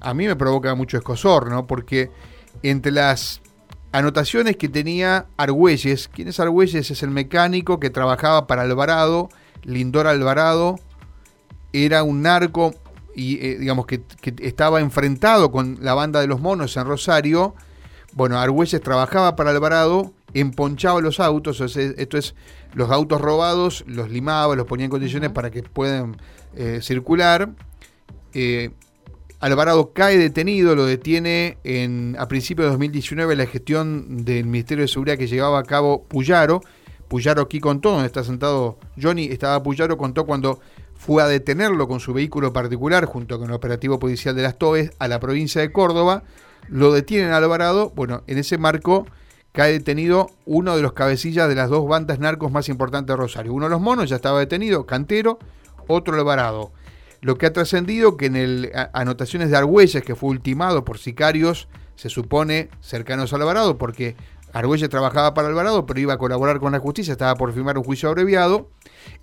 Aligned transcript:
a 0.00 0.14
mí 0.14 0.26
me 0.26 0.36
provoca 0.36 0.74
mucho 0.74 0.96
escosor, 0.96 1.50
¿no? 1.50 1.66
Porque 1.66 2.10
entre 2.62 2.92
las 2.92 3.40
anotaciones 3.92 4.56
que 4.56 4.68
tenía 4.68 5.26
Argüelles, 5.36 6.08
¿quién 6.08 6.28
es 6.28 6.40
Argüelles? 6.40 6.90
Es 6.90 7.02
el 7.02 7.10
mecánico 7.10 7.80
que 7.80 7.90
trabajaba 7.90 8.46
para 8.46 8.62
Alvarado, 8.62 9.28
Lindor 9.62 10.06
Alvarado, 10.06 10.76
era 11.72 12.02
un 12.02 12.22
narco 12.22 12.74
y 13.14 13.44
eh, 13.44 13.58
digamos 13.58 13.86
que, 13.86 14.02
estaba 14.40 14.80
enfrentado 14.80 15.50
con 15.50 15.78
la 15.80 15.94
banda 15.94 16.20
de 16.20 16.26
los 16.26 16.40
monos 16.40 16.76
en 16.76 16.86
Rosario. 16.86 17.54
Bueno, 18.12 18.38
Argüelles 18.38 18.80
trabajaba 18.80 19.36
para 19.36 19.50
Alvarado, 19.50 20.12
emponchaba 20.34 21.00
los 21.00 21.20
autos, 21.20 21.60
esto 21.60 22.16
es, 22.16 22.34
los 22.74 22.90
autos 22.90 23.20
robados, 23.20 23.84
los 23.86 24.10
limaba, 24.10 24.54
los 24.54 24.66
ponía 24.66 24.84
en 24.84 24.90
condiciones 24.90 25.30
para 25.30 25.50
que 25.50 25.62
puedan 25.62 26.16
eh, 26.54 26.80
circular. 26.82 27.50
Eh, 28.34 28.70
Alvarado 29.40 29.92
cae 29.92 30.18
detenido, 30.18 30.74
lo 30.74 30.84
detiene 30.84 31.58
en, 31.62 32.16
a 32.18 32.26
principios 32.26 32.66
de 32.66 32.70
2019 32.70 33.36
la 33.36 33.46
gestión 33.46 34.24
del 34.24 34.46
Ministerio 34.46 34.82
de 34.82 34.88
Seguridad 34.88 35.16
que 35.16 35.28
llevaba 35.28 35.60
a 35.60 35.62
cabo 35.62 36.02
Puyaro. 36.04 36.60
Puyaro 37.06 37.42
aquí 37.42 37.60
contó, 37.60 37.92
donde 37.92 38.06
está 38.06 38.24
sentado 38.24 38.78
Johnny, 39.00 39.26
estaba 39.26 39.62
Puyaro, 39.62 39.96
contó 39.96 40.26
cuando 40.26 40.58
fue 40.96 41.22
a 41.22 41.28
detenerlo 41.28 41.86
con 41.86 42.00
su 42.00 42.12
vehículo 42.12 42.52
particular 42.52 43.04
junto 43.04 43.38
con 43.38 43.50
el 43.50 43.54
operativo 43.54 44.00
policial 44.00 44.34
de 44.34 44.42
las 44.42 44.58
Tobes 44.58 44.90
a 44.98 45.06
la 45.06 45.20
provincia 45.20 45.60
de 45.60 45.70
Córdoba. 45.70 46.24
Lo 46.68 46.92
detienen 46.92 47.30
Alvarado. 47.30 47.92
Bueno, 47.94 48.24
en 48.26 48.38
ese 48.38 48.58
marco 48.58 49.06
cae 49.52 49.70
detenido 49.70 50.30
uno 50.46 50.74
de 50.74 50.82
los 50.82 50.94
cabecillas 50.94 51.48
de 51.48 51.54
las 51.54 51.70
dos 51.70 51.86
bandas 51.86 52.18
narcos 52.18 52.50
más 52.50 52.68
importantes 52.68 53.14
de 53.14 53.16
Rosario. 53.16 53.54
Uno 53.54 53.66
de 53.66 53.70
los 53.70 53.80
monos 53.80 54.10
ya 54.10 54.16
estaba 54.16 54.40
detenido, 54.40 54.84
Cantero, 54.84 55.38
otro 55.86 56.16
Alvarado. 56.16 56.72
Lo 57.20 57.36
que 57.36 57.46
ha 57.46 57.52
trascendido 57.52 58.16
que 58.16 58.26
en 58.26 58.36
el 58.36 58.72
anotaciones 58.92 59.50
de 59.50 59.56
Argüelles, 59.56 60.02
que 60.02 60.14
fue 60.14 60.30
ultimado 60.30 60.84
por 60.84 60.98
sicarios, 60.98 61.68
se 61.96 62.08
supone 62.08 62.68
cercanos 62.80 63.32
a 63.32 63.36
Alvarado, 63.36 63.76
porque 63.76 64.14
Argüelles 64.52 64.88
trabajaba 64.88 65.34
para 65.34 65.48
Alvarado, 65.48 65.84
pero 65.84 66.00
iba 66.00 66.14
a 66.14 66.18
colaborar 66.18 66.60
con 66.60 66.72
la 66.72 66.78
justicia, 66.78 67.12
estaba 67.12 67.34
por 67.34 67.52
firmar 67.52 67.76
un 67.76 67.84
juicio 67.84 68.08
abreviado. 68.08 68.70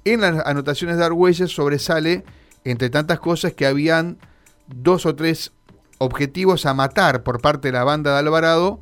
En 0.03 0.21
las 0.21 0.45
anotaciones 0.45 0.97
de 0.97 1.05
Argüelles 1.05 1.51
sobresale, 1.51 2.25
entre 2.63 2.89
tantas 2.89 3.19
cosas, 3.19 3.53
que 3.53 3.65
habían 3.65 4.17
dos 4.67 5.05
o 5.05 5.15
tres 5.15 5.53
objetivos 5.97 6.65
a 6.65 6.73
matar 6.73 7.23
por 7.23 7.41
parte 7.41 7.69
de 7.69 7.73
la 7.73 7.83
banda 7.83 8.11
de 8.11 8.19
Alvarado 8.19 8.81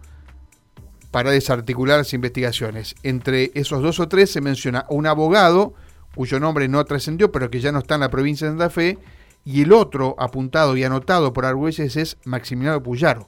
para 1.12 1.30
desarticular 1.30 2.00
las 2.00 2.14
investigaciones. 2.14 2.96
Entre 3.04 3.52
esos 3.54 3.84
dos 3.84 4.00
o 4.00 4.08
tres 4.08 4.32
se 4.32 4.42
menciona 4.42 4.88
un 4.90 5.06
abogado 5.06 5.76
cuyo 6.16 6.40
nombre 6.40 6.68
no 6.68 6.84
trascendió, 6.86 7.32
pero 7.32 7.50
que 7.50 7.60
ya 7.60 7.72
no 7.72 7.80
está 7.80 7.96
en 7.96 8.02
la 8.02 8.10
provincia 8.10 8.48
de 8.48 8.52
Santa 8.54 8.70
Fe, 8.70 9.00
y 9.46 9.62
el 9.62 9.74
otro 9.74 10.16
apuntado 10.20 10.78
y 10.78 10.84
anotado 10.84 11.34
por 11.34 11.46
Argüelles 11.46 11.96
es 11.98 12.18
Maximiliano 12.24 12.82
Puyaro, 12.82 13.28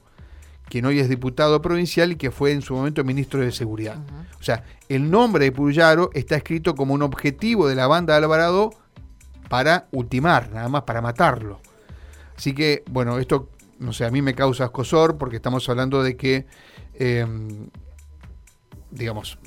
quien 0.68 0.86
hoy 0.86 0.98
es 0.98 1.08
diputado 1.08 1.60
provincial 1.60 2.12
y 2.12 2.16
que 2.16 2.30
fue 2.30 2.52
en 2.52 2.62
su 2.62 2.74
momento 2.74 3.04
ministro 3.04 3.40
de 3.40 3.52
Seguridad. 3.52 3.98
O 4.40 4.42
sea, 4.42 4.64
el 4.88 5.10
nombre 5.10 5.44
de 5.44 5.52
Puyaro 5.52 6.10
está 6.14 6.36
escrito 6.36 6.74
como 6.74 6.94
un 6.94 7.02
objetivo 7.02 7.68
de 7.68 7.74
la 7.74 7.86
banda 7.86 8.14
de 8.14 8.24
Alvarado 8.24 8.70
para 9.48 9.88
ultimar, 9.92 10.50
nada 10.52 10.68
más 10.68 10.82
para 10.82 11.02
matarlo. 11.02 11.60
Así 12.36 12.54
que, 12.54 12.82
bueno, 12.90 13.18
esto, 13.18 13.50
no 13.78 13.92
sé, 13.92 14.04
a 14.04 14.10
mí 14.10 14.22
me 14.22 14.34
causa 14.34 14.64
escosor 14.64 15.18
porque 15.18 15.36
estamos 15.36 15.68
hablando 15.68 16.02
de 16.02 16.16
que, 16.16 16.46
em, 16.94 17.68
digamos, 18.90 19.38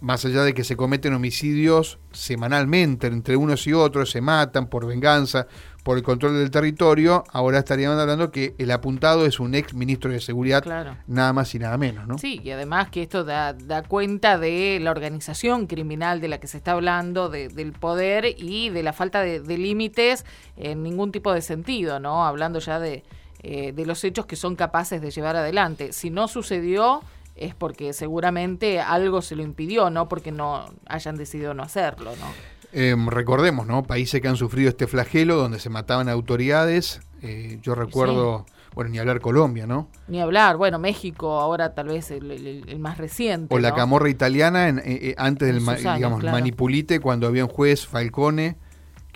más 0.00 0.24
allá 0.24 0.42
de 0.42 0.54
que 0.54 0.64
se 0.64 0.76
cometen 0.76 1.14
homicidios 1.14 1.98
semanalmente 2.12 3.06
entre 3.06 3.36
unos 3.36 3.66
y 3.66 3.72
otros, 3.72 4.10
se 4.10 4.20
matan 4.20 4.68
por 4.68 4.86
venganza, 4.86 5.46
por 5.86 5.96
el 5.96 6.02
control 6.02 6.36
del 6.36 6.50
territorio, 6.50 7.22
ahora 7.32 7.60
estaríamos 7.60 7.96
hablando 8.00 8.32
que 8.32 8.56
el 8.58 8.72
apuntado 8.72 9.24
es 9.24 9.38
un 9.38 9.54
ex 9.54 9.72
ministro 9.72 10.10
de 10.10 10.20
Seguridad, 10.20 10.64
nada 11.06 11.32
más 11.32 11.54
y 11.54 11.60
nada 11.60 11.78
menos, 11.78 12.08
¿no? 12.08 12.18
Sí, 12.18 12.40
y 12.42 12.50
además 12.50 12.90
que 12.90 13.02
esto 13.02 13.22
da, 13.22 13.54
cuenta 13.86 14.36
de 14.36 14.80
la 14.82 14.90
organización 14.90 15.68
criminal 15.68 16.20
de 16.20 16.26
la 16.26 16.40
que 16.40 16.48
se 16.48 16.56
está 16.56 16.72
hablando, 16.72 17.28
del 17.28 17.72
poder 17.72 18.34
y 18.36 18.70
de 18.70 18.82
la 18.82 18.92
falta 18.92 19.20
de, 19.20 19.40
límites 19.56 20.26
en 20.56 20.82
ningún 20.82 21.12
tipo 21.12 21.32
de 21.32 21.40
sentido, 21.40 22.00
¿no? 22.00 22.26
Hablando 22.26 22.58
ya 22.58 22.80
de, 22.80 23.04
eh, 23.44 23.70
de 23.70 23.86
los 23.86 24.02
hechos 24.02 24.26
que 24.26 24.34
son 24.34 24.56
capaces 24.56 25.00
de 25.00 25.12
llevar 25.12 25.36
adelante. 25.36 25.92
Si 25.92 26.10
no 26.10 26.26
sucedió 26.26 27.02
es 27.36 27.54
porque 27.54 27.92
seguramente 27.92 28.80
algo 28.80 29.22
se 29.22 29.36
lo 29.36 29.42
impidió, 29.42 29.90
no 29.90 30.08
porque 30.08 30.32
no 30.32 30.66
hayan 30.86 31.16
decidido 31.16 31.54
no 31.54 31.62
hacerlo, 31.62 32.12
¿no? 32.16 32.56
Em, 32.72 33.08
recordemos, 33.08 33.66
¿no? 33.66 33.84
Países 33.84 34.20
que 34.20 34.28
han 34.28 34.36
sufrido 34.36 34.68
este 34.68 34.86
flagelo 34.86 35.36
donde 35.36 35.58
se 35.58 35.70
mataban 35.70 36.08
autoridades. 36.08 37.00
Eh, 37.22 37.58
yo 37.62 37.74
recuerdo, 37.74 38.44
bueno, 38.74 38.90
ni 38.90 38.98
hablar 38.98 39.20
Colombia, 39.20 39.66
¿no? 39.66 39.88
Ni 40.08 40.20
hablar, 40.20 40.56
bueno, 40.56 40.78
México 40.78 41.40
ahora 41.40 41.74
tal 41.74 41.88
vez 41.88 42.10
el, 42.10 42.76
más 42.78 42.98
reciente. 42.98 43.54
O 43.54 43.58
la 43.58 43.74
camorra 43.74 44.10
italiana 44.10 44.68
en, 44.68 44.78
eh, 44.80 44.82
eh, 44.86 45.14
antes 45.16 45.48
del 45.48 45.64
digamos, 45.94 46.22
manipulite, 46.22 47.00
cuando 47.00 47.26
había 47.26 47.44
un 47.44 47.50
juez, 47.50 47.86
Falcone, 47.86 48.56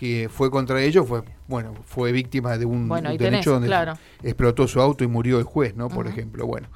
que 0.00 0.30
fue 0.30 0.50
contra 0.50 0.80
ellos, 0.80 1.06
fue 1.06 1.20
bueno, 1.46 1.74
fue 1.84 2.10
víctima 2.10 2.56
de 2.56 2.64
un, 2.64 2.88
bueno, 2.88 3.10
hecho 3.10 3.60
donde 3.60 3.94
explotó 4.24 4.66
su 4.66 4.80
auto 4.80 5.04
y 5.04 5.06
murió 5.08 5.38
el 5.38 5.44
juez, 5.44 5.76
¿no? 5.76 5.90
Por 5.90 6.06
ejemplo, 6.06 6.46
bueno. 6.46 6.68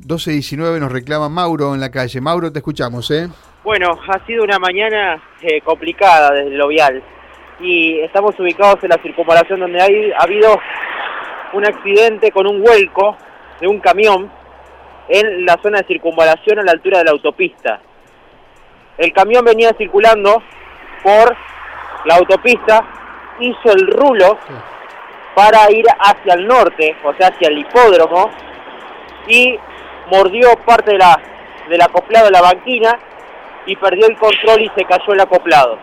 12.19 0.00 0.80
nos 0.80 0.90
reclama 0.90 1.28
Mauro 1.28 1.74
en 1.74 1.80
la 1.80 1.92
calle. 1.92 2.20
Mauro, 2.20 2.50
te 2.50 2.58
escuchamos, 2.58 3.08
¿eh? 3.12 3.28
Bueno, 3.62 3.96
ha 4.08 4.26
sido 4.26 4.42
una 4.42 4.58
mañana 4.58 5.22
eh, 5.42 5.60
complicada 5.60 6.32
desde 6.32 6.56
lo 6.56 6.66
vial 6.66 7.02
y 7.60 8.00
estamos 8.00 8.38
ubicados 8.40 8.82
en 8.82 8.90
la 8.90 9.00
circunvalación 9.00 9.60
donde 9.60 9.80
hay, 9.80 10.10
ha 10.10 10.24
habido 10.24 10.58
un 11.52 11.64
accidente 11.64 12.32
con 12.32 12.48
un 12.48 12.62
vuelco 12.62 13.16
de 13.60 13.68
un 13.68 13.78
camión 13.78 14.28
en 15.08 15.46
la 15.46 15.56
zona 15.62 15.78
de 15.78 15.86
circunvalación 15.86 16.58
a 16.58 16.62
la 16.64 16.72
altura 16.72 16.98
de 16.98 17.04
la 17.04 17.12
autopista. 17.12 17.80
El 18.98 19.12
camión 19.12 19.44
venía 19.44 19.72
circulando 19.78 20.42
por 21.04 21.36
la 22.06 22.16
autopista, 22.16 22.84
hizo 23.40 23.72
el 23.72 23.86
rulo 23.88 24.38
para 25.34 25.70
ir 25.70 25.84
hacia 25.98 26.34
el 26.34 26.46
norte, 26.46 26.96
o 27.04 27.12
sea, 27.14 27.28
hacia 27.28 27.48
el 27.48 27.58
hipódromo, 27.58 28.30
y 29.26 29.58
mordió 30.10 30.56
parte 30.64 30.92
de 30.92 30.98
la, 30.98 31.20
del 31.68 31.82
acoplado 31.82 32.26
de 32.26 32.32
la 32.32 32.40
banquina 32.40 32.98
y 33.66 33.76
perdió 33.76 34.06
el 34.06 34.16
control 34.16 34.62
y 34.62 34.70
se 34.76 34.84
cayó 34.84 35.12
el 35.12 35.20
acoplado. 35.20 35.78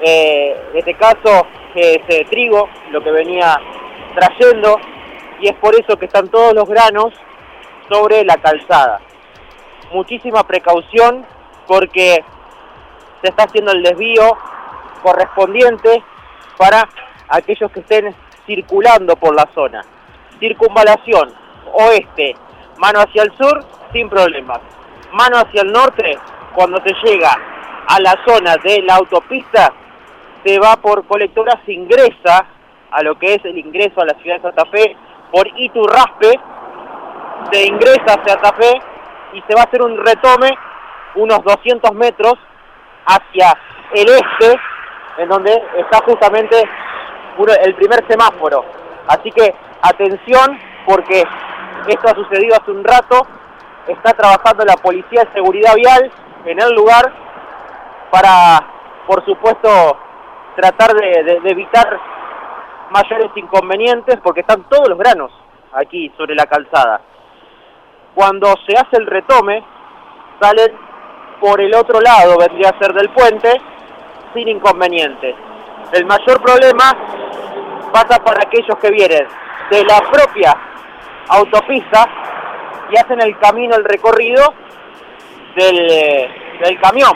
Eh, 0.00 0.56
en 0.72 0.78
este 0.78 0.94
caso 0.94 1.46
es 1.74 2.00
eh, 2.08 2.26
trigo, 2.30 2.68
lo 2.90 3.02
que 3.02 3.10
venía 3.10 3.60
trayendo, 4.14 4.80
y 5.40 5.48
es 5.48 5.54
por 5.56 5.78
eso 5.78 5.96
que 5.96 6.06
están 6.06 6.28
todos 6.28 6.54
los 6.54 6.68
granos 6.68 7.12
sobre 7.88 8.24
la 8.24 8.36
calzada. 8.38 9.00
Muchísima 9.92 10.46
precaución 10.46 11.24
porque 11.66 12.24
se 13.22 13.28
está 13.28 13.44
haciendo 13.44 13.72
el 13.72 13.82
desvío 13.82 14.36
correspondiente 14.98 16.02
para 16.56 16.88
aquellos 17.28 17.70
que 17.72 17.80
estén 17.80 18.14
circulando 18.46 19.16
por 19.16 19.34
la 19.34 19.48
zona. 19.54 19.82
Circunvalación 20.40 21.32
oeste 21.72 22.36
Mano 22.78 23.00
hacia 23.00 23.24
el 23.24 23.36
sur, 23.36 23.64
sin 23.92 24.08
problemas. 24.08 24.60
Mano 25.12 25.38
hacia 25.38 25.62
el 25.62 25.72
norte, 25.72 26.16
cuando 26.54 26.80
se 26.82 26.94
llega 27.02 27.30
a 27.88 28.00
la 28.00 28.14
zona 28.24 28.56
de 28.62 28.82
la 28.82 28.96
autopista, 28.96 29.72
se 30.44 30.58
va 30.60 30.76
por 30.76 31.04
colectora, 31.06 31.60
se 31.66 31.72
ingresa 31.72 32.46
a 32.90 33.02
lo 33.02 33.18
que 33.18 33.34
es 33.34 33.44
el 33.44 33.58
ingreso 33.58 34.00
a 34.00 34.04
la 34.04 34.14
ciudad 34.20 34.36
de 34.36 34.42
Santa 34.42 34.64
Fe 34.66 34.96
por 35.32 35.48
Iturraspe, 35.56 36.38
se 37.50 37.66
ingresa 37.66 38.14
hacia 38.14 38.34
Santa 38.34 38.52
Fe 38.52 38.80
y 39.32 39.42
se 39.42 39.54
va 39.56 39.62
a 39.62 39.64
hacer 39.64 39.82
un 39.82 39.96
retome 39.96 40.56
unos 41.16 41.42
200 41.42 41.92
metros 41.94 42.34
hacia 43.06 43.58
el 43.92 44.08
este, 44.08 44.60
en 45.18 45.28
donde 45.28 45.52
está 45.76 46.00
justamente 46.04 46.56
el 47.62 47.74
primer 47.74 48.06
semáforo. 48.08 48.64
Así 49.08 49.30
que 49.30 49.54
atención 49.82 50.58
porque 50.86 51.22
esto 51.86 52.08
ha 52.08 52.14
sucedido 52.14 52.56
hace 52.56 52.70
un 52.70 52.84
rato. 52.84 53.26
Está 53.86 54.12
trabajando 54.12 54.64
la 54.64 54.76
Policía 54.76 55.24
de 55.24 55.32
Seguridad 55.32 55.74
Vial 55.74 56.10
en 56.44 56.60
el 56.60 56.74
lugar 56.74 57.12
para, 58.10 58.64
por 59.06 59.24
supuesto, 59.24 59.68
tratar 60.56 60.94
de, 60.94 61.40
evitar 61.44 61.98
mayores 62.90 63.30
inconvenientes 63.36 64.18
porque 64.22 64.40
están 64.40 64.64
todos 64.68 64.88
los 64.88 64.98
granos 64.98 65.30
aquí 65.72 66.12
sobre 66.16 66.34
la 66.34 66.46
calzada. 66.46 67.00
Cuando 68.14 68.54
se 68.66 68.74
hace 68.76 68.96
el 68.96 69.06
retome, 69.06 69.62
salen 70.40 70.76
por 71.40 71.60
el 71.60 71.74
otro 71.74 72.00
lado, 72.00 72.36
vendría 72.38 72.70
a 72.70 72.78
ser 72.78 72.92
del 72.92 73.10
puente, 73.10 73.52
sin 74.34 74.48
inconvenientes. 74.48 75.34
El 75.92 76.06
mayor 76.06 76.40
problema 76.42 76.96
pasa 77.92 78.22
para 78.22 78.42
aquellos 78.42 78.78
que 78.78 78.90
vienen 78.90 79.26
de 79.70 79.84
la 79.84 80.00
propia 80.10 80.56
autopista 81.28 82.08
y 82.90 82.96
hacen 82.96 83.20
el 83.20 83.38
camino, 83.38 83.76
el 83.76 83.84
recorrido 83.84 84.54
del, 85.56 86.28
del 86.62 86.80
camión. 86.80 87.12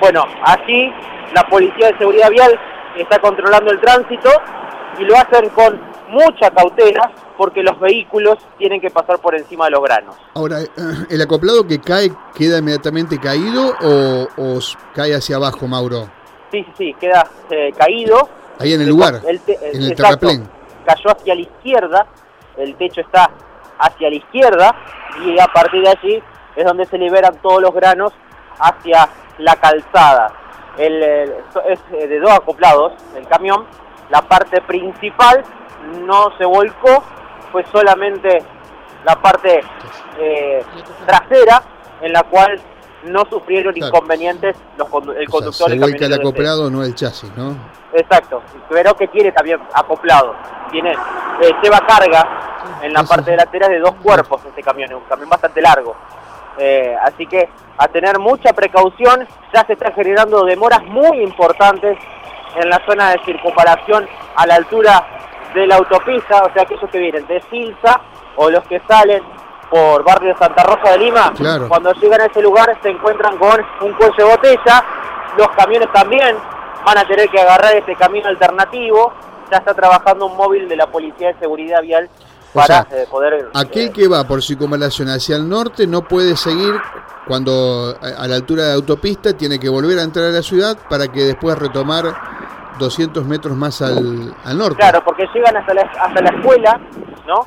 Bueno, 0.00 0.24
así 0.42 0.92
la 1.34 1.42
Policía 1.46 1.88
de 1.88 1.98
Seguridad 1.98 2.30
Vial 2.30 2.58
está 2.96 3.18
controlando 3.18 3.70
el 3.70 3.80
tránsito 3.80 4.30
y 4.98 5.04
lo 5.04 5.16
hacen 5.16 5.48
con 5.50 5.80
mucha 6.08 6.50
cautela 6.50 7.10
porque 7.36 7.62
los 7.62 7.78
vehículos 7.80 8.38
tienen 8.58 8.80
que 8.80 8.90
pasar 8.90 9.18
por 9.18 9.34
encima 9.34 9.66
de 9.66 9.72
los 9.72 9.82
granos. 9.82 10.16
Ahora, 10.34 10.58
¿el 11.10 11.20
acoplado 11.20 11.66
que 11.66 11.80
cae 11.80 12.10
queda 12.34 12.58
inmediatamente 12.58 13.18
caído 13.18 13.74
o, 13.82 14.28
o 14.36 14.58
cae 14.94 15.14
hacia 15.14 15.36
abajo, 15.36 15.66
Mauro? 15.66 16.08
Sí, 16.50 16.64
sí, 16.64 16.72
sí, 16.78 16.94
queda 16.94 17.28
eh, 17.50 17.72
caído. 17.76 18.28
Ahí 18.58 18.72
en 18.72 18.80
el 18.80 18.88
lugar, 18.88 19.20
en 19.24 19.82
el 19.82 19.94
terraplén. 19.94 20.48
Cayó 20.84 21.10
hacia 21.10 21.34
la 21.34 21.40
izquierda, 21.40 22.06
el 22.56 22.76
techo 22.76 23.00
está 23.00 23.30
hacia 23.78 24.08
la 24.08 24.16
izquierda 24.16 24.74
y 25.24 25.38
a 25.38 25.46
partir 25.46 25.82
de 25.82 25.88
allí 25.88 26.22
es 26.54 26.64
donde 26.64 26.86
se 26.86 26.96
liberan 26.96 27.36
todos 27.42 27.60
los 27.60 27.74
granos 27.74 28.12
hacia 28.58 29.08
la 29.38 29.56
calzada. 29.56 30.32
El, 30.78 31.02
es 31.02 31.80
eh, 31.92 32.06
de 32.06 32.20
dos 32.20 32.30
acoplados 32.30 32.92
el 33.16 33.26
camión. 33.26 33.66
La 34.10 34.22
parte 34.22 34.60
principal 34.62 35.42
no 36.04 36.36
se 36.38 36.44
volcó, 36.44 37.02
fue 37.50 37.64
solamente 37.72 38.42
la 39.04 39.16
parte 39.16 39.60
eh, 40.18 40.62
trasera 41.06 41.62
en 42.00 42.12
la 42.12 42.22
cual 42.24 42.60
no 43.06 43.24
sufrieron 43.30 43.76
inconvenientes 43.76 44.56
los 44.76 44.88
el 45.16 45.28
conductor. 45.28 45.70
se 45.70 45.78
vuelca 45.78 46.06
el 46.06 46.14
acoplado, 46.14 46.70
no 46.70 46.82
el 46.82 46.94
chasis, 46.94 47.30
¿no? 47.36 47.56
Exacto, 47.92 48.42
pero 48.68 48.94
que 48.94 49.08
tiene 49.08 49.32
también 49.32 49.58
acoplado. 49.72 50.34
Tiene, 50.70 50.92
eh, 50.92 51.50
lleva 51.62 51.80
carga 51.86 52.80
en 52.82 52.92
la 52.92 53.04
parte 53.04 53.30
delantera 53.30 53.68
de 53.68 53.78
dos 53.78 53.94
cuerpos 54.02 54.42
este 54.46 54.62
camión, 54.62 54.90
es 54.90 54.96
un 54.96 55.04
camión 55.04 55.28
bastante 55.28 55.60
largo. 55.60 55.96
Eh, 56.58 56.96
así 57.02 57.26
que 57.26 57.48
a 57.78 57.88
tener 57.88 58.18
mucha 58.18 58.52
precaución, 58.52 59.26
ya 59.52 59.64
se 59.66 59.74
están 59.74 59.92
generando 59.92 60.44
demoras 60.44 60.82
muy 60.84 61.20
importantes 61.22 61.98
en 62.56 62.70
la 62.70 62.80
zona 62.86 63.10
de 63.10 63.20
circunvalación 63.24 64.08
a 64.36 64.46
la 64.46 64.54
altura 64.54 65.06
de 65.54 65.66
la 65.66 65.76
autopista, 65.76 66.44
o 66.44 66.52
sea, 66.52 66.62
aquellos 66.62 66.90
que 66.90 66.98
vienen 66.98 67.26
de 67.26 67.42
Silsa 67.50 68.00
o 68.36 68.50
los 68.50 68.66
que 68.66 68.80
salen 68.88 69.22
por 69.70 70.04
barrio 70.04 70.32
de 70.32 70.38
Santa 70.38 70.62
Rosa 70.62 70.92
de 70.92 70.98
Lima, 70.98 71.32
cuando 71.68 71.92
llegan 71.94 72.20
a 72.20 72.26
ese 72.26 72.42
lugar 72.42 72.76
se 72.82 72.90
encuentran 72.90 73.36
con 73.38 73.60
un 73.80 73.92
cuello 73.94 74.16
de 74.16 74.24
botella, 74.24 74.84
los 75.36 75.48
camiones 75.50 75.92
también 75.92 76.36
van 76.84 76.98
a 76.98 77.06
tener 77.06 77.28
que 77.28 77.40
agarrar 77.40 77.74
este 77.74 77.96
camino 77.96 78.28
alternativo, 78.28 79.12
ya 79.50 79.58
está 79.58 79.74
trabajando 79.74 80.26
un 80.26 80.36
móvil 80.36 80.68
de 80.68 80.76
la 80.76 80.86
Policía 80.86 81.28
de 81.28 81.38
Seguridad 81.40 81.82
Vial 81.82 82.08
para 82.52 82.86
eh, 82.90 83.06
poder... 83.10 83.50
Aquel 83.54 83.88
eh, 83.88 83.92
que 83.92 84.08
va 84.08 84.24
por 84.24 84.42
circunvalación 84.42 85.08
hacia 85.08 85.36
el 85.36 85.48
norte 85.48 85.86
no 85.86 86.02
puede 86.02 86.36
seguir 86.36 86.74
cuando 87.26 87.96
a 88.00 88.26
la 88.28 88.36
altura 88.36 88.62
de 88.62 88.68
la 88.68 88.74
autopista 88.76 89.36
tiene 89.36 89.58
que 89.58 89.68
volver 89.68 89.98
a 89.98 90.02
entrar 90.02 90.26
a 90.26 90.30
la 90.30 90.42
ciudad 90.42 90.78
para 90.88 91.08
que 91.08 91.24
después 91.24 91.58
retomar 91.58 92.04
200 92.78 93.24
metros 93.26 93.56
más 93.56 93.82
al, 93.82 94.34
al 94.44 94.58
norte. 94.58 94.76
Claro, 94.76 95.02
porque 95.04 95.26
llegan 95.34 95.56
hasta 95.56 95.74
la, 95.74 95.82
hasta 95.82 96.22
la 96.22 96.30
escuela, 96.30 96.80
¿no? 97.26 97.46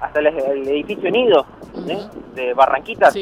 hasta 0.00 0.20
el, 0.20 0.26
edificio 0.68 1.10
Nido 1.10 1.46
¿eh? 1.88 2.08
de 2.34 2.54
Barranquitas. 2.54 3.14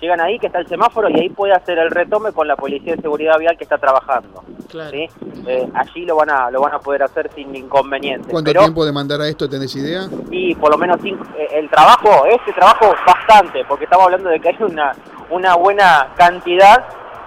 Llegan 0.00 0.20
ahí, 0.20 0.38
que 0.38 0.46
está 0.46 0.60
el 0.60 0.66
semáforo, 0.66 1.10
y 1.10 1.20
ahí 1.20 1.28
puede 1.28 1.52
hacer 1.52 1.78
el 1.78 1.90
retome 1.90 2.32
con 2.32 2.48
la 2.48 2.56
Policía 2.56 2.96
de 2.96 3.02
Seguridad 3.02 3.38
Vial 3.38 3.58
que 3.58 3.64
está 3.64 3.76
trabajando. 3.76 4.42
Eh, 4.72 5.68
allí 5.74 6.06
lo 6.06 6.16
van, 6.16 6.30
a, 6.30 6.50
lo 6.50 6.60
van 6.60 6.74
a 6.74 6.78
poder 6.78 7.02
hacer 7.02 7.30
sin 7.34 7.54
inconveniente. 7.54 8.30
¿Cuánto 8.30 8.52
tiempo 8.52 8.84
de 8.84 8.92
mandar 8.92 9.20
a 9.20 9.28
esto, 9.28 9.48
tenés 9.48 9.74
idea? 9.76 10.08
Y 10.30 10.54
por 10.54 10.70
lo 10.70 10.78
menos 10.78 10.98
cinco, 11.02 11.24
eh, 11.36 11.48
el 11.52 11.68
trabajo, 11.68 12.24
este 12.26 12.52
trabajo 12.52 12.94
bastante, 13.06 13.64
porque 13.66 13.84
estamos 13.84 14.06
hablando 14.06 14.30
de 14.30 14.40
que 14.40 14.48
hay 14.48 14.56
una, 14.60 14.92
una 15.28 15.54
buena 15.56 16.08
cantidad, 16.16 16.84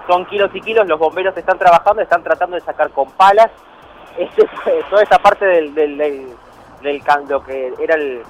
son 0.08 0.26
kilos 0.26 0.50
y 0.54 0.60
kilos, 0.60 0.86
los 0.86 0.98
bomberos 0.98 1.36
están 1.36 1.58
trabajando, 1.58 2.02
están 2.02 2.22
tratando 2.22 2.56
de 2.56 2.62
sacar 2.62 2.90
con 2.90 3.10
palas, 3.12 3.50
este, 4.18 4.48
toda 4.90 5.02
esa 5.02 5.18
parte 5.18 5.44
del, 5.44 5.74
del, 5.74 5.96
del, 5.96 6.26
del 6.84 7.02
lo 7.28 7.42
que 7.42 7.74
era 7.80 7.96
el, 7.96 8.18
eh, 8.18 8.24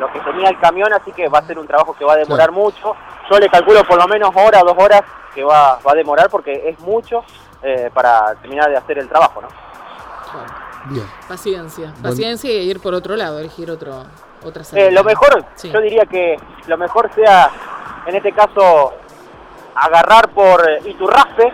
lo 0.00 0.10
que 0.12 0.18
tenía 0.20 0.48
el 0.48 0.58
camión, 0.58 0.92
así 0.92 1.12
que 1.12 1.28
va 1.28 1.38
a 1.38 1.46
ser 1.46 1.58
un 1.58 1.66
trabajo 1.66 1.94
que 1.94 2.04
va 2.04 2.14
a 2.14 2.16
demorar 2.16 2.50
mucho. 2.50 2.96
Yo 3.30 3.38
le 3.38 3.48
calculo 3.48 3.84
por 3.84 3.98
lo 3.98 4.08
menos 4.08 4.30
hora, 4.34 4.60
dos 4.60 4.74
horas 4.76 5.02
que 5.34 5.44
va, 5.44 5.78
va 5.86 5.92
a 5.92 5.94
demorar 5.94 6.28
porque 6.30 6.68
es 6.68 6.80
mucho 6.80 7.22
eh, 7.62 7.90
para 7.92 8.34
terminar 8.36 8.70
de 8.70 8.76
hacer 8.76 8.98
el 8.98 9.08
trabajo, 9.08 9.42
¿no? 9.42 9.48
Bien. 10.86 11.06
Paciencia, 11.28 11.92
paciencia 12.02 12.50
y 12.50 12.70
ir 12.70 12.80
por 12.80 12.94
otro 12.94 13.16
lado, 13.16 13.40
elegir 13.40 13.70
otro, 13.70 14.04
otra 14.44 14.64
salida. 14.64 14.88
Eh, 14.88 14.92
lo 14.92 15.02
mejor, 15.02 15.44
yo 15.62 15.80
diría 15.80 16.06
que 16.06 16.36
lo 16.66 16.78
mejor 16.78 17.10
sea, 17.14 17.50
en 18.06 18.14
este 18.14 18.32
caso, 18.32 18.94
agarrar 19.74 20.28
por 20.28 20.64
Iturraspe 20.84 21.52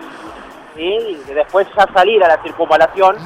y 0.75 1.15
después 1.33 1.67
ya 1.75 1.87
salir 1.93 2.23
a 2.23 2.27
la 2.27 2.41
circunvalación 2.43 3.17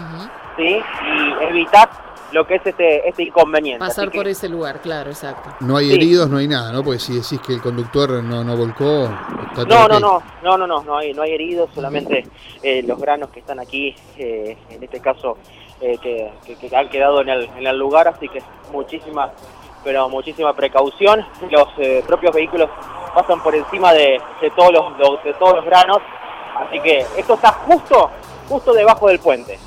¿sí? 0.55 0.81
y 1.05 1.43
evitar 1.43 1.89
lo 2.31 2.45
que 2.45 2.55
es 2.55 2.65
este, 2.65 3.07
este 3.07 3.23
inconveniente. 3.23 3.79
Pasar 3.79 4.11
por 4.11 4.27
ese 4.27 4.49
lugar, 4.49 4.81
claro, 4.81 5.09
exacto. 5.09 5.49
No 5.61 5.77
hay 5.77 5.91
heridos, 5.93 6.29
no 6.29 6.37
hay 6.37 6.47
nada, 6.47 6.71
¿no? 6.71 6.83
Porque 6.83 6.99
si 6.99 7.13
decís 7.13 7.39
que 7.45 7.53
el 7.53 7.61
conductor 7.61 8.21
no, 8.23 8.43
no 8.43 8.57
volcó, 8.57 9.05
está 9.49 9.63
no, 9.63 9.87
no, 9.87 9.99
no, 9.99 10.23
no, 10.43 10.57
no, 10.57 10.67
no, 10.67 10.83
no 10.83 10.97
hay, 10.97 11.13
no 11.13 11.21
hay 11.21 11.33
heridos, 11.33 11.69
solamente 11.73 12.25
eh, 12.61 12.83
los 12.83 12.99
granos 12.99 13.29
que 13.29 13.39
están 13.39 13.59
aquí, 13.59 13.95
eh, 14.17 14.57
en 14.69 14.83
este 14.83 14.99
caso, 14.99 15.37
eh, 15.79 15.97
que, 16.01 16.31
que, 16.55 16.75
han 16.75 16.89
quedado 16.89 17.21
en 17.21 17.29
el, 17.29 17.49
en 17.57 17.65
el 17.65 17.77
lugar, 17.77 18.07
así 18.07 18.27
que 18.27 18.41
muchísima, 18.71 19.31
pero 19.83 20.09
muchísima 20.09 20.53
precaución. 20.53 21.25
Los 21.49 21.67
propios 22.05 22.33
vehículos 22.33 22.69
pasan 23.15 23.41
por 23.41 23.55
encima 23.55 23.93
de, 23.93 24.19
de 24.41 24.49
todos 24.51 24.73
los, 24.73 25.23
de 25.23 25.33
todos 25.35 25.55
los 25.55 25.65
granos, 25.65 25.99
así 26.57 26.79
que 26.81 27.05
esto 27.15 27.35
está 27.35 27.53
justo, 27.53 28.09
justo 28.49 28.73
debajo 28.73 29.07
del 29.07 29.19
puente, 29.19 29.57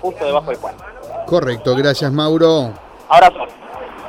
justo 0.00 0.26
debajo 0.26 0.50
del 0.50 0.58
puente. 0.58 0.84
Correcto, 1.26 1.74
gracias 1.74 2.12
Mauro. 2.12 2.72
Abrazo. 3.08 3.46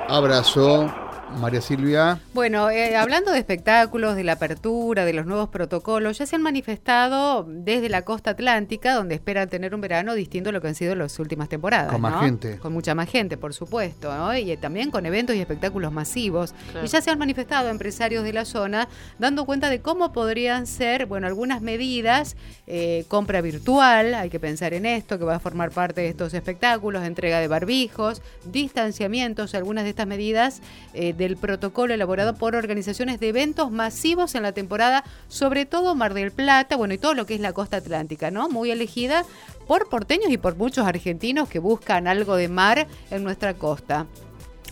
Abrazo. 0.07 1.02
María 1.39 1.61
Silvia. 1.61 2.19
Bueno, 2.33 2.69
eh, 2.69 2.95
hablando 2.95 3.31
de 3.31 3.39
espectáculos, 3.39 4.15
de 4.15 4.23
la 4.23 4.33
apertura, 4.33 5.05
de 5.05 5.13
los 5.13 5.25
nuevos 5.25 5.49
protocolos, 5.49 6.17
ya 6.17 6.25
se 6.25 6.35
han 6.35 6.41
manifestado 6.41 7.45
desde 7.47 7.89
la 7.89 8.03
costa 8.03 8.31
atlántica, 8.31 8.93
donde 8.93 9.15
esperan 9.15 9.49
tener 9.49 9.75
un 9.75 9.81
verano 9.81 10.13
distinto 10.15 10.49
a 10.49 10.51
lo 10.51 10.61
que 10.61 10.67
han 10.67 10.75
sido 10.75 10.95
las 10.95 11.17
últimas 11.19 11.49
temporadas. 11.49 11.91
Con 11.91 12.01
más 12.01 12.23
gente. 12.23 12.57
Con 12.57 12.73
mucha 12.73 12.95
más 12.95 13.09
gente, 13.09 13.37
por 13.37 13.53
supuesto, 13.53 14.13
¿no? 14.15 14.35
y 14.37 14.55
también 14.57 14.91
con 14.91 15.05
eventos 15.05 15.35
y 15.35 15.39
espectáculos 15.39 15.91
masivos. 15.91 16.53
Y 16.83 16.87
ya 16.87 17.01
se 17.01 17.11
han 17.11 17.19
manifestado 17.19 17.69
empresarios 17.69 18.23
de 18.23 18.33
la 18.33 18.45
zona 18.45 18.87
dando 19.19 19.45
cuenta 19.45 19.69
de 19.69 19.81
cómo 19.81 20.11
podrían 20.11 20.67
ser, 20.67 21.05
bueno, 21.05 21.27
algunas 21.27 21.61
medidas, 21.61 22.35
eh, 22.67 23.05
compra 23.07 23.41
virtual, 23.41 24.13
hay 24.13 24.29
que 24.29 24.39
pensar 24.39 24.73
en 24.73 24.85
esto, 24.85 25.19
que 25.19 25.25
va 25.25 25.35
a 25.35 25.39
formar 25.39 25.71
parte 25.71 26.01
de 26.01 26.09
estos 26.09 26.33
espectáculos, 26.33 27.03
entrega 27.03 27.39
de 27.39 27.47
barbijos, 27.47 28.21
distanciamientos, 28.45 29.55
algunas 29.55 29.83
de 29.83 29.91
estas 29.91 30.07
medidas 30.07 30.61
eh, 30.93 31.13
del 31.23 31.37
protocolo 31.37 31.93
elaborado 31.93 32.35
por 32.35 32.55
organizaciones 32.55 33.19
de 33.19 33.29
eventos 33.29 33.71
masivos 33.71 34.35
en 34.35 34.43
la 34.43 34.51
temporada, 34.51 35.03
sobre 35.27 35.65
todo 35.65 35.95
Mar 35.95 36.13
del 36.13 36.31
Plata, 36.31 36.75
bueno, 36.75 36.93
y 36.93 36.97
todo 36.97 37.13
lo 37.13 37.25
que 37.25 37.35
es 37.35 37.39
la 37.39 37.53
costa 37.53 37.77
atlántica, 37.77 38.31
¿no? 38.31 38.49
Muy 38.49 38.71
elegida 38.71 39.25
por 39.67 39.89
porteños 39.89 40.29
y 40.29 40.37
por 40.37 40.55
muchos 40.55 40.85
argentinos 40.85 41.49
que 41.49 41.59
buscan 41.59 42.07
algo 42.07 42.35
de 42.35 42.47
mar 42.47 42.87
en 43.09 43.23
nuestra 43.23 43.53
costa. 43.55 44.05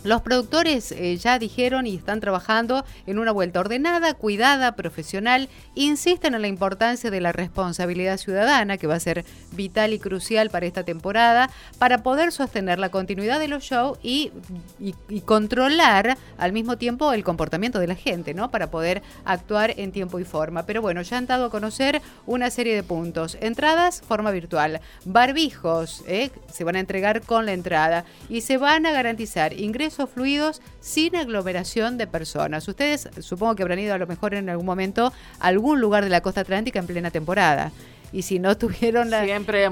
Los 0.03 0.23
productores 0.23 0.91
eh, 0.91 1.15
ya 1.17 1.37
dijeron 1.37 1.85
y 1.85 1.95
están 1.95 2.21
trabajando 2.21 2.83
en 3.05 3.19
una 3.19 3.31
vuelta 3.31 3.59
ordenada, 3.59 4.15
cuidada, 4.15 4.71
profesional. 4.71 5.47
Insisten 5.75 6.33
en 6.33 6.41
la 6.41 6.47
importancia 6.47 7.11
de 7.11 7.21
la 7.21 7.31
responsabilidad 7.31 8.17
ciudadana, 8.17 8.77
que 8.77 8.87
va 8.87 8.95
a 8.95 8.99
ser 8.99 9.23
vital 9.51 9.93
y 9.93 9.99
crucial 9.99 10.49
para 10.49 10.65
esta 10.65 10.83
temporada, 10.83 11.51
para 11.77 12.01
poder 12.01 12.31
sostener 12.31 12.79
la 12.79 12.89
continuidad 12.89 13.39
de 13.39 13.47
los 13.47 13.63
shows 13.63 13.99
y, 14.01 14.31
controlar 15.25 16.17
al 16.39 16.51
mismo 16.51 16.77
tiempo 16.77 17.13
el 17.13 17.23
comportamiento 17.23 17.79
de 17.79 17.87
la 17.87 17.95
gente, 17.95 18.33
¿no? 18.33 18.49
Para 18.49 18.71
poder 18.71 19.03
actuar 19.23 19.75
en 19.77 19.91
tiempo 19.91 20.19
y 20.19 20.23
forma. 20.23 20.65
Pero 20.65 20.81
bueno, 20.81 21.03
ya 21.03 21.17
han 21.17 21.27
dado 21.27 21.45
a 21.45 21.51
conocer 21.51 22.01
una 22.25 22.49
serie 22.49 22.73
de 22.73 22.81
puntos. 22.81 23.37
Entradas, 23.39 24.01
forma 24.01 24.31
virtual. 24.31 24.81
Barbijos, 25.05 26.03
¿eh? 26.07 26.31
se 26.51 26.63
van 26.63 26.75
a 26.75 26.79
entregar 26.79 27.21
con 27.21 27.45
la 27.45 27.53
entrada 27.53 28.03
y 28.29 28.41
se 28.41 28.57
van 28.57 28.87
a 28.87 28.91
garantizar 28.91 29.53
ingresos 29.53 29.90
o 29.99 30.07
fluidos 30.07 30.61
sin 30.79 31.15
aglomeración 31.15 31.97
de 31.97 32.07
personas. 32.07 32.67
Ustedes 32.67 33.09
supongo 33.19 33.55
que 33.55 33.63
habrán 33.63 33.79
ido 33.79 33.93
a 33.93 33.97
lo 33.97 34.07
mejor 34.07 34.33
en 34.33 34.49
algún 34.49 34.65
momento 34.65 35.11
a 35.39 35.47
algún 35.47 35.81
lugar 35.81 36.03
de 36.03 36.09
la 36.09 36.21
costa 36.21 36.41
atlántica 36.41 36.79
en 36.79 36.87
plena 36.87 37.11
temporada. 37.11 37.71
Y 38.13 38.23
si 38.23 38.39
no 38.39 38.57
tuvieron 38.57 39.09
la, 39.09 39.25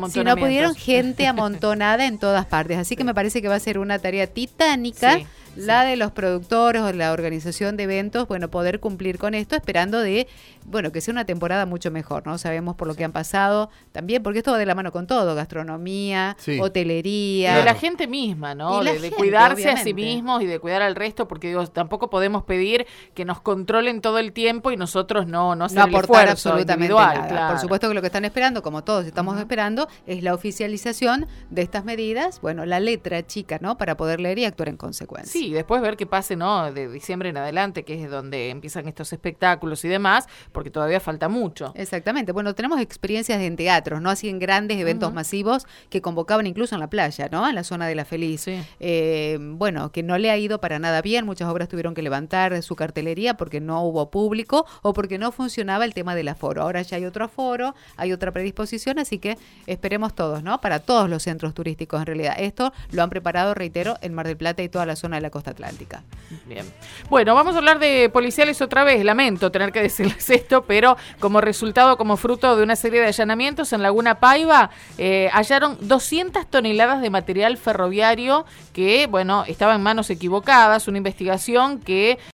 si 0.09 0.23
no 0.23 0.35
pudieron 0.37 0.75
gente 0.75 1.27
amontonada 1.27 2.05
en 2.05 2.17
todas 2.17 2.45
partes. 2.45 2.77
Así 2.77 2.95
que 2.95 3.03
me 3.03 3.13
parece 3.13 3.41
que 3.41 3.47
va 3.47 3.55
a 3.55 3.59
ser 3.59 3.79
una 3.79 3.99
tarea 3.99 4.27
titánica 4.27 5.19
la 5.55 5.83
de 5.83 5.95
los 5.95 6.11
productores 6.11 6.81
o 6.81 6.91
la 6.93 7.11
organización 7.11 7.77
de 7.77 7.83
eventos, 7.83 8.27
bueno, 8.27 8.49
poder 8.49 8.79
cumplir 8.79 9.17
con 9.17 9.33
esto, 9.33 9.55
esperando 9.55 9.99
de, 9.99 10.27
bueno, 10.65 10.91
que 10.91 11.01
sea 11.01 11.11
una 11.11 11.25
temporada 11.25 11.65
mucho 11.65 11.91
mejor, 11.91 12.25
¿no? 12.25 12.37
Sabemos 12.37 12.75
por 12.75 12.87
lo 12.87 12.95
que 12.95 13.03
han 13.03 13.11
pasado, 13.11 13.69
también, 13.91 14.23
porque 14.23 14.39
esto 14.39 14.51
va 14.51 14.57
de 14.57 14.65
la 14.65 14.75
mano 14.75 14.91
con 14.91 15.07
todo, 15.07 15.35
gastronomía, 15.35 16.37
hotelería. 16.59 17.57
De 17.57 17.63
la 17.63 17.75
gente 17.75 18.07
misma, 18.07 18.55
¿no? 18.55 18.83
De, 18.83 19.11
cuidarse 19.11 19.69
a 19.69 19.77
sí 19.77 19.93
mismos 19.93 20.41
y 20.41 20.45
de 20.45 20.59
cuidar 20.59 20.81
al 20.81 20.95
resto, 20.95 21.27
porque 21.27 21.47
digo, 21.47 21.65
tampoco 21.67 22.09
podemos 22.09 22.43
pedir 22.43 22.85
que 23.13 23.25
nos 23.25 23.41
controlen 23.41 24.01
todo 24.01 24.19
el 24.19 24.33
tiempo 24.33 24.71
y 24.71 24.77
nosotros 24.77 25.27
no, 25.27 25.55
no 25.55 25.65
hacer 25.65 25.79
aportar 25.79 26.29
absolutamente 26.29 26.93
nada. 26.93 27.49
Por 27.49 27.59
supuesto 27.59 27.87
que 27.87 27.93
lo 27.93 28.01
que 28.01 28.07
están 28.07 28.25
esperando, 28.25 28.61
como 28.61 28.83
todos 28.83 29.05
estamos 29.05 29.37
esperando, 29.39 29.87
es 30.05 30.23
la 30.23 30.33
oficialización 30.33 31.27
de 31.49 31.61
estas 31.61 31.85
medidas, 31.85 32.41
bueno, 32.41 32.65
la 32.65 32.79
letra 32.79 33.25
chica, 33.25 33.57
¿no? 33.61 33.77
Para 33.77 33.97
poder 33.97 34.19
leer 34.19 34.39
y 34.39 34.45
actuar 34.45 34.69
en 34.69 34.77
consecuencia. 34.77 35.31
Sí, 35.31 35.38
después 35.49 35.81
ver 35.81 35.97
qué 35.97 36.05
pase, 36.05 36.35
¿no? 36.35 36.71
De 36.71 36.89
diciembre 36.89 37.29
en 37.29 37.37
adelante, 37.37 37.83
que 37.83 38.03
es 38.03 38.09
donde 38.09 38.49
empiezan 38.49 38.87
estos 38.87 39.13
espectáculos 39.13 39.85
y 39.85 39.87
demás, 39.87 40.27
porque 40.51 40.69
todavía 40.69 40.99
falta 40.99 41.29
mucho. 41.29 41.71
Exactamente. 41.75 42.31
Bueno, 42.31 42.53
tenemos 42.55 42.81
experiencias 42.81 43.41
en 43.41 43.55
teatros, 43.55 44.01
¿no? 44.01 44.09
Así 44.09 44.29
en 44.29 44.39
grandes 44.39 44.77
eventos 44.77 45.13
masivos 45.13 45.65
que 45.89 46.01
convocaban 46.01 46.47
incluso 46.47 46.75
en 46.75 46.81
la 46.81 46.89
playa, 46.89 47.29
¿no? 47.31 47.47
En 47.47 47.55
la 47.55 47.63
zona 47.63 47.87
de 47.87 47.95
la 47.95 48.05
Feliz. 48.05 48.45
Eh, 48.79 49.37
bueno, 49.39 49.91
que 49.91 50.03
no 50.03 50.17
le 50.17 50.31
ha 50.31 50.37
ido 50.37 50.59
para 50.59 50.79
nada 50.79 51.01
bien. 51.01 51.25
Muchas 51.25 51.47
obras 51.49 51.69
tuvieron 51.69 51.93
que 51.93 52.01
levantar 52.01 52.61
su 52.61 52.75
cartelería 52.75 53.35
porque 53.35 53.59
no 53.61 53.83
hubo 53.83 54.09
público 54.09 54.65
o 54.81 54.93
porque 54.93 55.17
no 55.17 55.31
funcionaba 55.31 55.85
el 55.85 55.93
tema 55.93 56.15
del 56.15 56.27
aforo. 56.27 56.63
Ahora 56.63 56.81
ya 56.81 56.97
hay 56.97 57.05
otro 57.05 57.25
aforo, 57.25 57.75
hay 57.97 58.13
otra 58.13 58.31
predisposición, 58.31 58.99
así 58.99 59.19
que 59.19 59.37
esperemos 59.67 60.15
todos, 60.15 60.43
¿no? 60.43 60.61
Para 60.61 60.79
todos 60.79 61.09
los 61.09 61.23
centros 61.23 61.53
turísticos 61.53 61.99
en 61.99 62.05
realidad. 62.05 62.35
Esto 62.37 62.73
lo 62.91 63.03
han 63.03 63.09
preparado, 63.09 63.53
reitero, 63.53 63.97
en 64.01 64.13
Mar 64.13 64.27
del 64.27 64.37
Plata 64.37 64.63
y 64.63 64.69
toda 64.69 64.85
la 64.85 64.95
zona 64.95 65.17
de 65.17 65.21
costa 65.29 65.51
atlántica. 65.51 66.03
Bien. 66.45 66.65
Bueno, 67.09 67.33
vamos 67.33 67.55
a 67.55 67.57
hablar 67.57 67.79
de 67.79 68.09
policiales 68.09 68.61
otra 68.61 68.83
vez. 68.83 69.03
Lamento 69.03 69.51
tener 69.51 69.71
que 69.71 69.81
decirles 69.89 70.29
esto, 70.29 70.63
pero 70.65 70.97
como 71.19 71.41
resultado, 71.41 71.97
como 71.97 72.17
fruto 72.17 72.55
de 72.55 72.63
una 72.63 72.75
serie 72.75 73.01
de 73.01 73.07
allanamientos 73.07 73.73
en 73.73 73.81
Laguna 73.81 74.19
Paiva, 74.19 74.69
eh, 74.97 75.29
hallaron 75.33 75.77
200 75.81 76.45
toneladas 76.47 77.01
de 77.01 77.09
material 77.09 77.57
ferroviario 77.57 78.45
que, 78.73 79.07
bueno, 79.07 79.43
estaba 79.47 79.75
en 79.75 79.81
manos 79.81 80.09
equivocadas. 80.09 80.87
Una 80.87 80.99
investigación 80.99 81.79
que 81.79 82.19